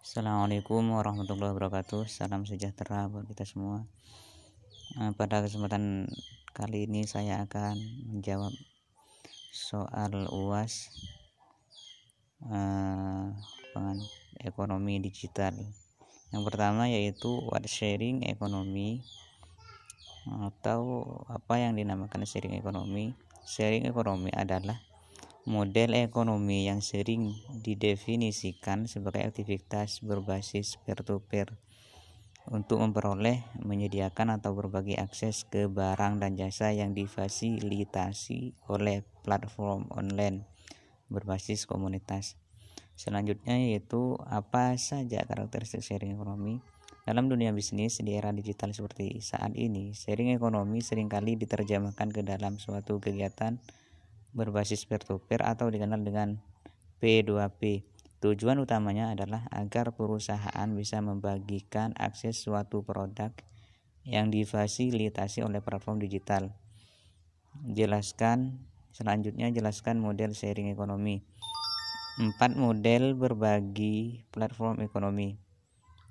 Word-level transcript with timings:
Assalamualaikum 0.00 0.96
warahmatullahi 0.96 1.52
wabarakatuh. 1.52 2.08
Salam 2.08 2.48
sejahtera 2.48 3.04
buat 3.12 3.28
kita 3.28 3.44
semua. 3.44 3.84
Eh, 4.96 5.12
Pada 5.12 5.44
kesempatan 5.44 6.08
kali 6.56 6.88
ini 6.88 7.04
saya 7.04 7.44
akan 7.44 7.76
menjawab 8.08 8.48
soal 9.52 10.24
UAS 10.32 10.88
eh, 12.48 13.28
ekonomi 14.40 15.04
digital. 15.04 15.52
Yang 16.32 16.42
pertama 16.48 16.88
yaitu 16.88 17.36
what 17.52 17.68
sharing 17.68 18.24
ekonomi 18.24 19.04
atau 20.24 21.04
apa 21.28 21.60
yang 21.60 21.76
dinamakan 21.76 22.24
sharing 22.24 22.56
ekonomi? 22.56 23.12
Sharing 23.44 23.84
ekonomi 23.84 24.32
adalah 24.32 24.80
model 25.48 25.96
ekonomi 25.96 26.68
yang 26.68 26.84
sering 26.84 27.32
didefinisikan 27.64 28.84
sebagai 28.84 29.24
aktivitas 29.24 30.04
berbasis 30.04 30.76
peer-to-peer 30.84 31.56
untuk 32.50 32.82
memperoleh, 32.82 33.46
menyediakan 33.62 34.36
atau 34.36 34.52
berbagi 34.52 34.98
akses 35.00 35.48
ke 35.48 35.70
barang 35.70 36.20
dan 36.20 36.36
jasa 36.36 36.74
yang 36.74 36.92
difasilitasi 36.92 38.52
oleh 38.68 39.06
platform 39.24 39.88
online 39.94 40.44
berbasis 41.08 41.64
komunitas. 41.64 42.36
Selanjutnya 42.98 43.56
yaitu 43.56 44.20
apa 44.28 44.76
saja 44.76 45.24
karakteristik 45.24 45.80
sharing 45.80 46.20
ekonomi. 46.20 46.60
Dalam 47.08 47.32
dunia 47.32 47.48
bisnis 47.56 47.96
di 48.04 48.12
era 48.12 48.28
digital 48.28 48.76
seperti 48.76 49.24
saat 49.24 49.56
ini, 49.56 49.96
sharing 49.96 50.36
ekonomi 50.36 50.84
sering 50.84 51.08
kali 51.08 51.34
diterjemahkan 51.40 52.12
ke 52.12 52.20
dalam 52.20 52.60
suatu 52.60 53.00
kegiatan 53.00 53.56
berbasis 54.30 54.86
peer-to-peer 54.86 55.42
atau 55.42 55.70
dikenal 55.70 56.00
dengan 56.02 56.38
P2P. 57.02 57.86
Tujuan 58.20 58.60
utamanya 58.60 59.16
adalah 59.16 59.48
agar 59.48 59.96
perusahaan 59.96 60.68
bisa 60.76 61.00
membagikan 61.00 61.96
akses 61.96 62.44
suatu 62.44 62.84
produk 62.84 63.32
yang 64.04 64.28
difasilitasi 64.28 65.40
oleh 65.40 65.64
platform 65.64 66.04
digital. 66.04 66.52
Jelaskan 67.64 68.60
selanjutnya 68.92 69.48
jelaskan 69.48 69.98
model 70.04 70.36
sharing 70.36 70.68
ekonomi. 70.68 71.24
Empat 72.20 72.52
model 72.60 73.16
berbagi 73.16 74.28
platform 74.28 74.84
ekonomi. 74.84 75.40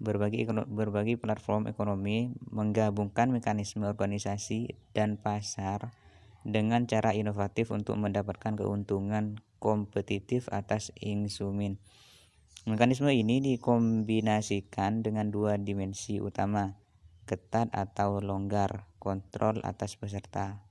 Berbagi 0.02 0.48
berbagi 0.50 1.20
platform 1.20 1.70
ekonomi 1.70 2.34
menggabungkan 2.50 3.30
mekanisme 3.30 3.86
organisasi 3.86 4.74
dan 4.96 5.22
pasar 5.22 5.94
dengan 6.50 6.90
cara 6.90 7.14
inovatif 7.14 7.70
untuk 7.70 7.96
mendapatkan 8.02 8.58
keuntungan 8.58 9.40
kompetitif 9.62 10.50
atas 10.50 10.90
insumin. 10.98 11.78
Mekanisme 12.68 13.12
ini 13.12 13.40
dikombinasikan 13.40 15.02
dengan 15.06 15.32
dua 15.32 15.56
dimensi 15.56 16.20
utama, 16.20 16.76
ketat 17.24 17.72
atau 17.72 18.20
longgar, 18.20 18.90
kontrol 19.00 19.64
atas 19.64 19.96
peserta, 19.96 20.66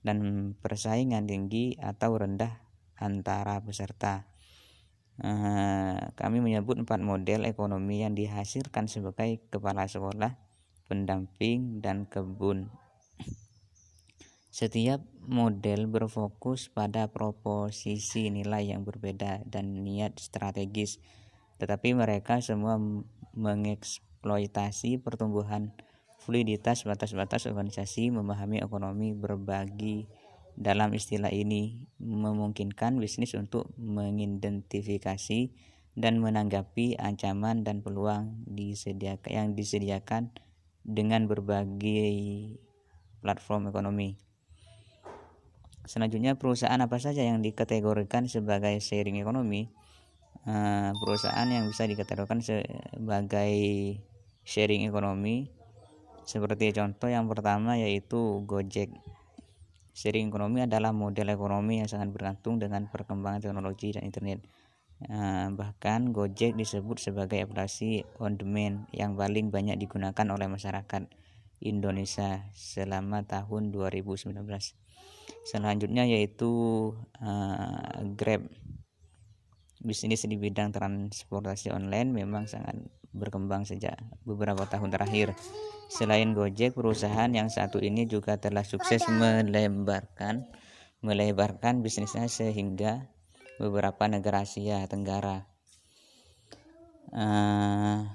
dan 0.00 0.52
persaingan 0.58 1.28
tinggi 1.28 1.76
atau 1.76 2.16
rendah 2.16 2.64
antara 2.96 3.60
peserta. 3.60 4.30
Eh, 5.20 5.98
kami 6.18 6.42
menyebut 6.42 6.80
empat 6.80 6.98
model 6.98 7.46
ekonomi 7.46 8.02
yang 8.02 8.18
dihasilkan 8.18 8.90
sebagai 8.90 9.44
kepala 9.52 9.86
sekolah, 9.86 10.40
pendamping, 10.90 11.78
dan 11.84 12.08
kebun 12.10 12.72
setiap 14.54 15.02
model 15.26 15.90
berfokus 15.90 16.70
pada 16.70 17.10
proposisi 17.10 18.30
nilai 18.30 18.70
yang 18.70 18.86
berbeda 18.86 19.42
dan 19.50 19.82
niat 19.82 20.22
strategis, 20.22 21.02
tetapi 21.58 21.90
mereka 21.98 22.38
semua 22.38 22.78
mengeksploitasi 23.34 25.02
pertumbuhan 25.02 25.74
fluiditas 26.22 26.86
batas-batas 26.86 27.50
organisasi 27.50 28.14
memahami 28.14 28.62
ekonomi 28.62 29.10
berbagi 29.10 30.06
dalam 30.54 30.94
istilah 30.94 31.34
ini 31.34 31.90
memungkinkan 31.98 33.02
bisnis 33.02 33.34
untuk 33.34 33.74
mengidentifikasi 33.74 35.50
dan 35.98 36.22
menanggapi 36.22 36.94
ancaman 37.02 37.66
dan 37.66 37.82
peluang 37.82 38.46
yang 39.26 39.58
disediakan 39.58 40.30
dengan 40.86 41.26
berbagai 41.26 42.14
platform 43.18 43.74
ekonomi. 43.74 44.33
Selanjutnya 45.84 46.32
perusahaan 46.40 46.80
apa 46.80 46.96
saja 46.96 47.20
yang 47.20 47.44
dikategorikan 47.44 48.24
sebagai 48.24 48.80
sharing 48.80 49.20
ekonomi? 49.20 49.68
Eh, 50.48 50.90
perusahaan 50.96 51.44
yang 51.44 51.68
bisa 51.68 51.84
dikategorikan 51.84 52.40
sebagai 52.40 53.52
sharing 54.44 54.88
ekonomi 54.88 55.48
seperti 56.24 56.72
contoh 56.72 57.12
yang 57.12 57.28
pertama 57.28 57.76
yaitu 57.76 58.40
Gojek. 58.48 58.92
Sharing 59.92 60.32
ekonomi 60.32 60.64
adalah 60.64 60.90
model 60.90 61.28
ekonomi 61.30 61.84
yang 61.84 61.88
sangat 61.88 62.10
bergantung 62.10 62.56
dengan 62.56 62.88
perkembangan 62.88 63.44
teknologi 63.44 63.92
dan 63.92 64.08
internet. 64.08 64.40
Eh, 65.04 65.48
bahkan 65.52 66.16
Gojek 66.16 66.56
disebut 66.56 66.96
sebagai 66.96 67.44
aplikasi 67.44 68.08
on 68.24 68.40
demand 68.40 68.88
yang 68.96 69.20
paling 69.20 69.52
banyak 69.52 69.76
digunakan 69.76 70.26
oleh 70.32 70.48
masyarakat 70.48 71.12
Indonesia 71.60 72.48
selama 72.56 73.20
tahun 73.28 73.68
2019 73.68 74.32
selanjutnya 75.44 76.08
yaitu 76.08 76.50
uh, 77.20 78.00
Grab. 78.16 78.48
Bisnis 79.84 80.24
di 80.24 80.40
bidang 80.40 80.72
transportasi 80.72 81.68
online 81.68 82.08
memang 82.08 82.48
sangat 82.48 82.80
berkembang 83.12 83.68
sejak 83.68 84.00
beberapa 84.24 84.64
tahun 84.64 84.88
terakhir. 84.88 85.36
Selain 85.92 86.32
Gojek 86.32 86.72
perusahaan 86.72 87.28
yang 87.28 87.52
satu 87.52 87.78
ini 87.78 88.08
juga 88.08 88.40
telah 88.40 88.64
sukses 88.64 89.04
melebarkan 89.06 90.48
melebarkan 91.04 91.84
bisnisnya 91.84 92.26
sehingga 92.32 93.12
beberapa 93.60 94.08
negara 94.08 94.42
Asia 94.42 94.80
Tenggara. 94.88 95.44
Uh, 97.14 98.08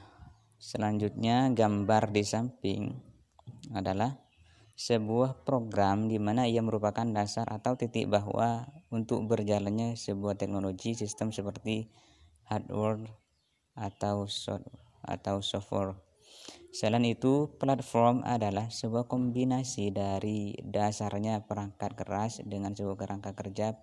selanjutnya 0.60 1.54
gambar 1.56 2.12
di 2.12 2.26
samping 2.26 2.92
adalah 3.72 4.18
sebuah 4.80 5.44
program 5.44 6.08
di 6.08 6.24
mana 6.24 6.48
ia 6.48 6.64
merupakan 6.64 7.04
dasar 7.04 7.44
atau 7.52 7.76
titik 7.76 8.08
bahwa 8.08 8.64
untuk 8.96 9.28
berjalannya 9.28 10.00
sebuah 10.00 10.40
teknologi 10.40 10.96
sistem 10.96 11.36
seperti 11.36 11.92
hardware 12.48 13.04
atau 13.76 14.24
atau 15.04 15.36
software. 15.44 16.00
Selain 16.72 17.04
itu, 17.04 17.60
platform 17.60 18.24
adalah 18.24 18.72
sebuah 18.72 19.12
kombinasi 19.12 19.92
dari 19.92 20.56
dasarnya 20.64 21.44
perangkat 21.44 22.00
keras 22.00 22.40
dengan 22.48 22.72
sebuah 22.72 22.96
kerangka 22.96 23.36
kerja 23.36 23.76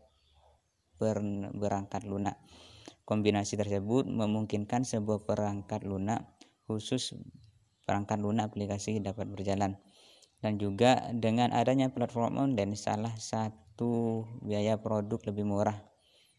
ber, 0.96 1.20
berangkat 1.52 2.08
lunak. 2.08 2.40
Kombinasi 3.04 3.60
tersebut 3.60 4.08
memungkinkan 4.08 4.88
sebuah 4.88 5.28
perangkat 5.28 5.84
lunak 5.84 6.24
khusus 6.64 7.12
perangkat 7.84 8.18
lunak 8.18 8.50
aplikasi 8.50 8.98
dapat 8.98 9.28
berjalan 9.30 9.76
dan 10.46 10.62
juga 10.62 11.10
dengan 11.10 11.50
adanya 11.50 11.90
platform 11.90 12.38
online 12.38 12.78
salah 12.78 13.10
satu 13.18 14.22
biaya 14.46 14.78
produk 14.78 15.18
lebih 15.26 15.42
murah 15.42 15.74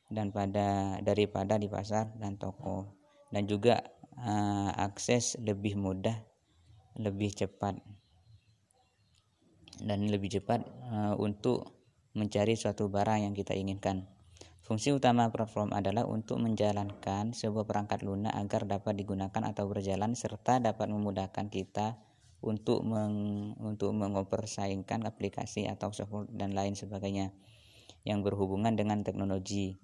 dan 0.07 0.31
pada 0.31 0.95
daripada 1.03 1.59
di 1.59 1.67
pasar 1.67 2.15
dan 2.15 2.39
toko 2.39 2.87
dan 3.35 3.43
juga 3.43 3.83
uh, 4.15 4.71
akses 4.79 5.35
lebih 5.43 5.75
mudah 5.75 6.15
lebih 6.95 7.35
cepat 7.35 7.75
dan 9.83 10.07
lebih 10.07 10.39
cepat 10.39 10.63
uh, 10.87 11.19
untuk 11.19 11.75
mencari 12.15 12.55
suatu 12.55 12.87
barang 12.87 13.27
yang 13.27 13.35
kita 13.35 13.53
inginkan. 13.59 14.07
Fungsi 14.63 14.95
utama 14.95 15.27
platform 15.29 15.75
adalah 15.75 16.07
untuk 16.07 16.39
menjalankan 16.39 17.35
sebuah 17.35 17.67
perangkat 17.67 18.07
lunak 18.07 18.31
agar 18.31 18.63
dapat 18.63 18.95
digunakan 19.03 19.43
atau 19.43 19.67
berjalan 19.67 20.15
serta 20.15 20.63
dapat 20.63 20.87
memudahkan 20.87 21.51
kita 21.51 22.06
untuk 22.41 22.85
meng, 22.85 23.53
untuk 23.57 23.91
mengopersaingkan 23.97 25.09
aplikasi 25.09 25.65
atau 25.65 25.89
software 25.89 26.29
dan 26.29 26.53
lain 26.53 26.77
sebagainya 26.77 27.33
yang 28.05 28.21
berhubungan 28.21 28.77
dengan 28.77 29.01
teknologi. 29.01 29.75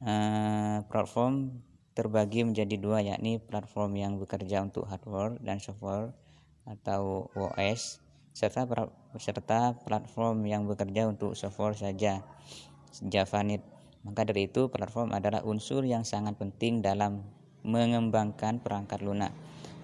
Uh, 0.00 0.80
platform 0.88 1.60
terbagi 1.92 2.40
menjadi 2.48 2.80
dua 2.80 3.04
yakni 3.04 3.36
platform 3.36 3.92
yang 4.00 4.16
bekerja 4.16 4.64
untuk 4.64 4.88
hardware 4.88 5.36
dan 5.44 5.60
software 5.60 6.16
atau 6.64 7.28
OS 7.36 8.00
serta 8.32 8.64
serta 9.20 9.76
platform 9.84 10.48
yang 10.48 10.64
bekerja 10.64 11.10
untuk 11.10 11.36
software 11.36 11.76
saja 11.76 12.24
Javanet. 13.04 13.60
Maka 14.00 14.24
dari 14.24 14.48
itu 14.48 14.72
platform 14.72 15.12
adalah 15.12 15.44
unsur 15.44 15.84
yang 15.84 16.08
sangat 16.08 16.40
penting 16.40 16.80
dalam 16.80 17.20
mengembangkan 17.66 18.60
perangkat 18.60 19.04
lunak. 19.04 19.32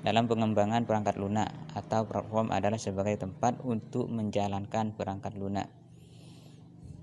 Dalam 0.06 0.31
pengembangan 0.31 0.87
perangkat 0.87 1.19
lunak 1.19 1.50
atau 1.75 2.06
platform 2.06 2.55
adalah 2.55 2.78
sebagai 2.78 3.19
tempat 3.19 3.58
untuk 3.67 4.06
menjalankan 4.12 4.94
perangkat 4.94 5.34
lunak. 5.34 5.69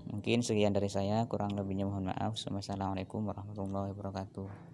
mungkin 0.04 0.46
sekian 0.46 0.70
dari 0.70 0.86
saya 0.86 1.26
kurang 1.26 1.58
lebihnya 1.58 1.90
mohon 1.90 2.06
maaf 2.12 2.38
wassalamualaikum 2.38 3.24
warahmatullahi 3.26 3.90
wabarakatuh 3.90 4.73